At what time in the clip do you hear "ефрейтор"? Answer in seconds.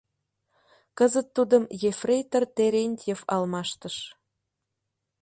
1.89-2.43